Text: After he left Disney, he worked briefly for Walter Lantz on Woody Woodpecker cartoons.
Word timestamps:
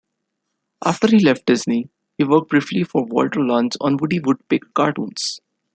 After 0.83 1.09
he 1.09 1.19
left 1.19 1.45
Disney, 1.45 1.87
he 2.17 2.23
worked 2.23 2.49
briefly 2.49 2.83
for 2.83 3.05
Walter 3.05 3.39
Lantz 3.45 3.77
on 3.81 3.97
Woody 3.97 4.19
Woodpecker 4.19 4.69
cartoons. 4.73 5.39